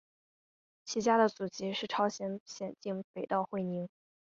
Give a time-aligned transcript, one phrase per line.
[0.83, 3.87] 其家的祖籍是朝鲜咸镜北道会宁。